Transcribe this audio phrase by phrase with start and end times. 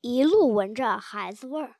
[0.00, 1.76] 一路闻着孩子味儿。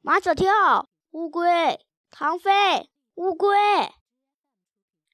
[0.00, 3.56] 马小跳、乌龟、唐飞、乌龟，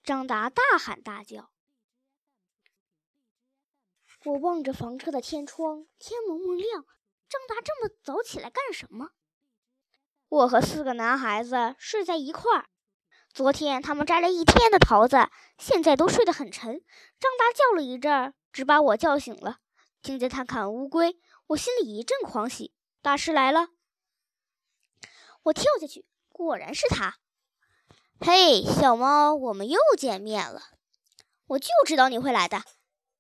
[0.02, 1.50] 张达大喊大叫。
[4.24, 6.84] 我望着房车的天窗，天蒙蒙亮。
[7.28, 9.10] 张达这么早起来干什么？
[10.28, 12.68] 我和四个男孩子睡在一块儿。
[13.32, 16.72] 昨天他们摘了一天的桃子，现在都睡得很沉。
[17.18, 19.58] 张达叫了一阵，只把我叫醒了。
[20.02, 22.72] 听见他砍乌龟，我心里一阵狂喜，
[23.02, 23.68] 大师来了。
[25.42, 27.18] 我跳下去，果然是他。
[28.18, 30.62] 嘿，小猫，我们又见面了。
[31.48, 32.62] 我就知道你会来的。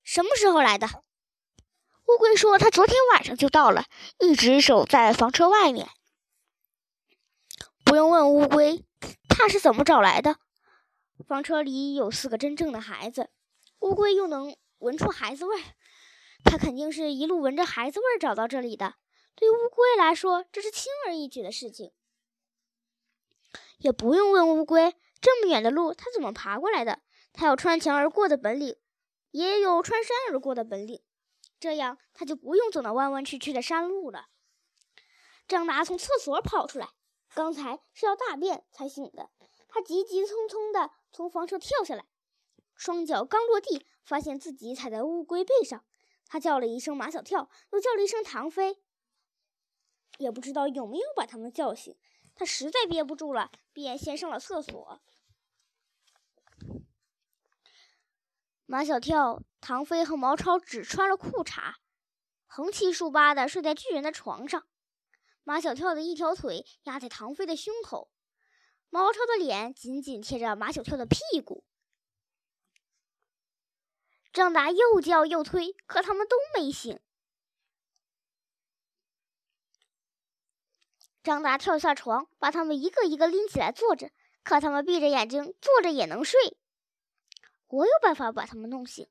[0.02, 0.86] 什么时候来的？
[2.06, 3.84] 乌龟说他昨天晚上就到了，
[4.18, 5.88] 一直守在房车外面。
[7.84, 8.84] 不用问乌龟。
[9.28, 10.36] 他是怎么找来的？
[11.26, 13.30] 房车里有四个真正的孩子，
[13.80, 15.64] 乌龟又能闻出孩子味儿，
[16.44, 18.94] 他肯定是一路闻着孩子味儿找到这里的。
[19.34, 21.92] 对乌龟来说，这是轻而易举的事情，
[23.78, 27.00] 也不用问乌龟这么远的路他怎么爬过来的。
[27.32, 28.76] 他有穿墙而过的本领，
[29.30, 31.02] 也有穿山而过的本领，
[31.58, 34.26] 这样他就不用走那弯弯曲曲的山路了。
[35.46, 36.90] 张达从厕所跑出来。
[37.32, 39.30] 刚才是要大便才醒的，
[39.68, 42.04] 他急急匆匆地从房上跳下来，
[42.74, 45.84] 双脚刚落地，发现自己踩在乌龟背上，
[46.30, 48.78] 他叫了一声“马小跳”，又叫了一声“唐飞”，
[50.18, 51.98] 也不知道有没有把他们叫醒。
[52.36, 55.02] 他实在憋不住了，便先上了厕所。
[58.64, 61.74] 马小跳、唐飞和毛超只穿了裤衩，
[62.46, 64.68] 横七竖八地睡在巨人的床上。
[65.42, 68.12] 马小跳的一条腿压在唐飞的胸口，
[68.88, 71.64] 毛超的脸紧紧贴着马小跳的屁股。
[74.32, 77.00] 张达又叫又推，可他们都没醒。
[81.22, 84.10] 张达跳下床，把他们一个一个拎起来坐着，
[84.42, 86.56] 可他们闭着眼睛坐着也能睡。
[87.66, 89.08] 我有办法把他们弄醒。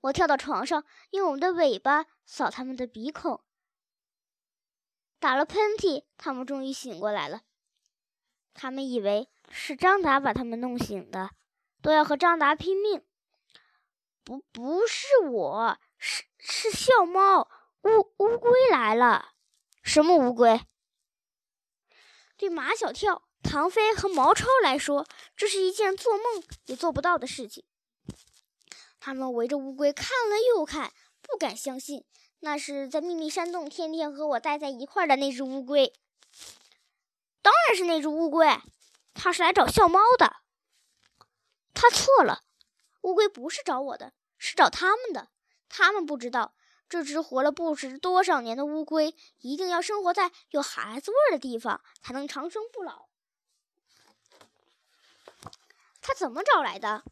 [0.00, 3.44] 我跳到床上，用我们的尾巴扫他们的鼻孔。
[5.18, 7.42] 打了喷嚏，他们终于醒过来了。
[8.54, 11.30] 他们以为是张达把他们弄醒的，
[11.80, 13.04] 都要和张达拼命。
[14.24, 17.48] 不，不是我，是是笑猫
[17.82, 19.32] 乌乌龟来了。
[19.82, 20.60] 什么乌龟？
[22.36, 25.06] 对马小跳、唐飞和毛超来说，
[25.36, 27.64] 这是一件做梦也做不到的事情。
[29.00, 32.04] 他们围着乌龟看了又看，不敢相信。
[32.44, 35.92] 那是在秘密山洞天天和我待在一块的那只乌龟，
[37.40, 38.60] 当然是那只乌龟，
[39.14, 40.36] 它是来找笑猫的。
[41.74, 42.42] 他错了，
[43.02, 45.28] 乌龟不是找我的，是找他们的。
[45.68, 46.54] 他们不知道，
[46.88, 53.06] 这只活了不知多少年的乌龟，一定要生活在有孩子味儿的地方，才能长生不老。
[56.00, 57.04] 他怎么找来的？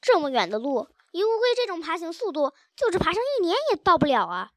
[0.00, 4.52] 这么远的路，以乌龟这种爬行速度，就是爬上一年也到不了啊！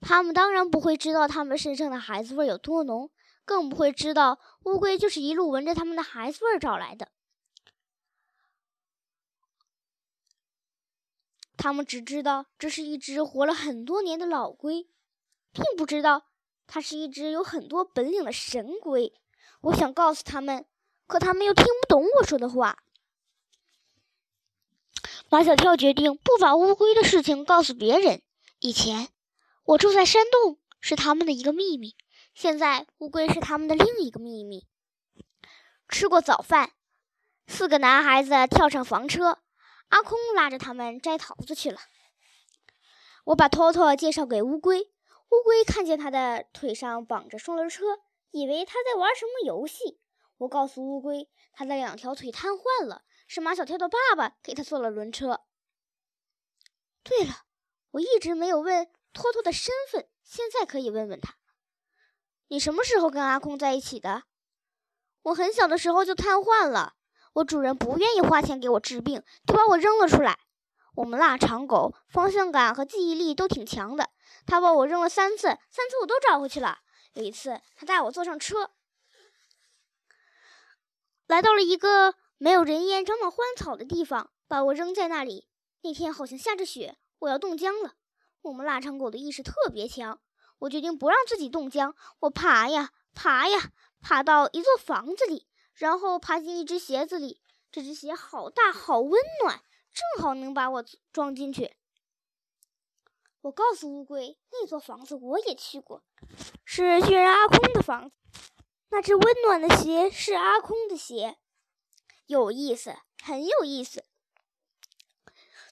[0.00, 3.10] 他们当然不会知道他们身上的孩子味有多浓，
[3.44, 7.08] 更不会知道乌龟就是一路闻着他们的孩子味找来的。
[11.66, 14.86] 他们只知道这是一只活了很多年的老龟，
[15.52, 16.26] 并不知道
[16.68, 19.12] 它是一只有很多本领的神龟。
[19.62, 20.64] 我想告诉他们，
[21.08, 22.78] 可他们又听不懂我说的话。
[25.28, 28.22] 马小跳决定不把乌龟的事情告诉别人。
[28.60, 29.08] 以前。
[29.64, 31.96] 我住在山洞，是他们的一个秘密。
[32.32, 34.64] 现在乌龟是他们的另一个秘密。
[35.88, 36.70] 吃过早饭，
[37.48, 39.40] 四个男孩子跳上房车，
[39.88, 41.80] 阿空拉着他们摘桃子去了。
[43.24, 44.82] 我把托托介绍给乌龟，
[45.30, 47.98] 乌龟看见他的腿上绑着双轮车，
[48.30, 50.00] 以为他在玩什么游戏。
[50.38, 55.40] 我告诉乌龟，他的两条腿瘫痪了，是马小跳的爸爸给他做了轮车。
[57.02, 57.44] 对了，
[57.92, 58.90] 我一直没有问。
[59.12, 61.38] 托托的身份，现在可以问问他。
[62.48, 64.24] 你什么时候跟阿空在一起的？
[65.22, 66.96] 我很小的时候就瘫痪了，
[67.36, 70.38] 我主人不愿意花钱给我治病，就把我扔了出来。
[70.94, 74.08] 我们腊肠狗方向感和记忆力都挺强的，
[74.46, 76.78] 他把我扔了三次，三次我都找回去了。
[77.12, 78.70] 有一次，他带我坐上车，
[81.26, 85.46] 来到了一个没有人烟、长满荒草的地方，把我扔在那里。
[85.82, 87.96] 那天好像下着雪，我要冻僵了。
[88.40, 90.18] 我们腊肠狗的意识特别强，
[90.60, 91.94] 我决定不让自己冻僵。
[92.20, 97.40] 我爬呀爬呀，爬到一座房子里，然后爬进一只鞋子里。
[97.70, 99.62] 这只鞋好大，好温暖，
[99.92, 101.76] 正好能把我装进去。
[103.42, 106.02] 我告诉乌龟，那座房子我也去过，
[106.64, 108.16] 是巨人阿空的房子。
[108.88, 111.36] 那只温暖的鞋是阿空的鞋，
[112.26, 114.04] 有意思，很有意思。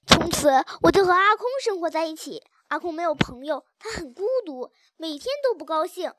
[0.06, 0.50] 从此，
[0.82, 2.42] 我就和阿空生活在一起。
[2.68, 6.12] 阿空没有朋友，他很孤独，每天都不高兴。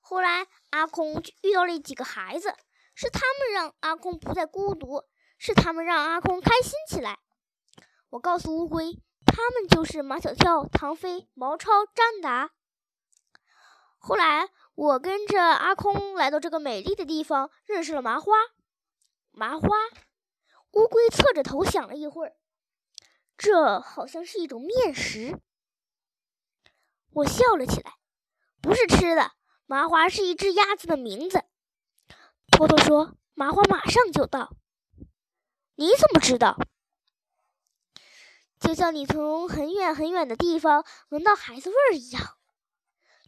[0.00, 2.54] 后来，阿空遇到了几个孩子，
[3.00, 5.04] 是他们让阿空不再孤独，
[5.38, 7.18] 是他们让阿空开心起来。
[8.10, 12.50] 我告诉乌龟，他们就是马小跳、唐飞、毛超、张达。
[13.96, 18.34] 后来，我跟着阿空来到这个美丽的地方，认识了麻花。
[19.30, 19.66] 麻花，
[20.72, 22.36] 乌龟侧着头想了一会儿，
[23.38, 25.40] 这好像是一种面食。
[27.14, 27.94] 我笑了起来，
[28.60, 29.32] 不是吃的。
[29.64, 31.44] 麻花是一只鸭子的名字。
[32.60, 34.54] 托托说：“麻花马上就到。”
[35.76, 36.58] 你怎么知道？
[38.60, 42.36] 就像你从很远很远的地方闻到孩子味儿一样。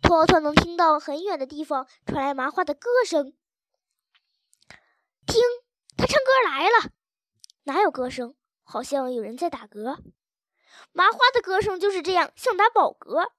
[0.02, 3.32] 托托能听到很远的地方传来麻花的歌声。
[5.26, 5.40] 听，
[5.96, 6.92] 他唱歌来了。
[7.62, 8.34] 哪有歌声？
[8.64, 9.96] 好像有人在打嗝。
[10.92, 13.30] 麻花的歌声就是这样，像打饱嗝。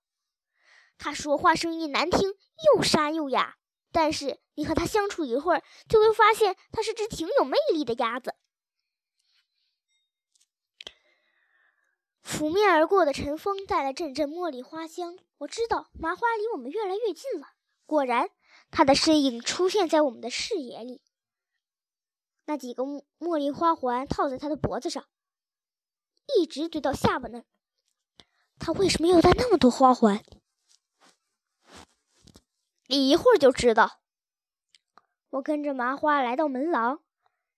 [0.98, 2.34] 他说话声音难听，
[2.74, 3.58] 又沙又哑。
[3.92, 8.36] 但是你和他相处一会儿，就会发现他是只挺有魅力的鸭子。
[12.22, 17.50] 拂面而过的晨风带来阵阵茉莉花香，我知道麻花离我们越来越近了。
[17.86, 18.30] 果然，
[18.72, 21.02] 他的身影出现在我们的视野里。
[22.46, 22.84] 那几个
[23.20, 25.06] 茉莉花环套在他的脖子上，
[26.38, 27.46] 一直堆到下巴那儿。
[28.58, 30.24] 他为什么要戴那么多花环？
[32.88, 34.03] 你一会儿就知道。
[35.34, 37.00] 我跟着麻花来到门廊，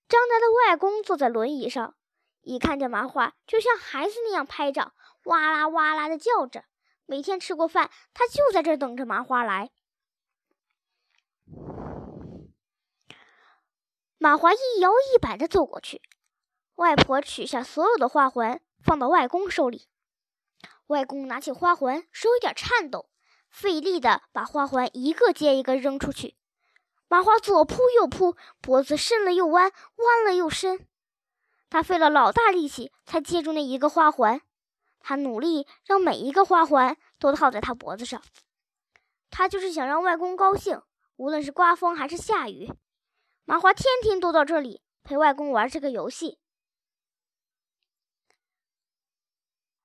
[0.07, 1.93] 张达的外公坐在轮椅上，
[2.41, 4.93] 一看见麻花，就像孩子那样拍掌，
[5.25, 6.63] 哇啦哇啦的叫着。
[7.05, 9.71] 每天吃过饭，他就在这等着麻花来。
[14.17, 16.01] 麻花一摇一摆的走过去，
[16.75, 19.89] 外婆取下所有的花环，放到外公手里。
[20.87, 23.09] 外公拿起花环，手有点颤抖。
[23.49, 26.37] 费力地把花环一个接一个扔出去，
[27.15, 30.85] 麻花左扑右扑，脖子伸了又弯，弯了又伸。
[31.69, 34.41] 他费了老大力气才接住那一个花环。
[34.99, 38.21] 他努力让每一个花环都套在他脖子上。
[39.29, 40.81] 他就是想让外公高兴，
[41.15, 42.73] 无论是刮风还是下雨。
[43.45, 46.37] 麻花天天都到这里陪外公玩这个游戏。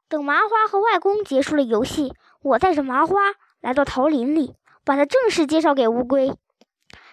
[0.09, 2.13] 等麻花和外公结束了游戏，
[2.43, 3.15] 我带着麻花。
[3.61, 6.37] 来到桃林里，把他正式介绍给乌龟。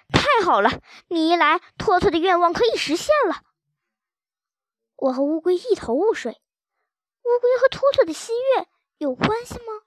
[0.09, 3.44] 太好了，你一来，托托的愿望可以实现了。
[4.95, 8.68] 我和乌龟一头雾水，乌龟和托托的心愿
[8.98, 9.87] 有关系吗？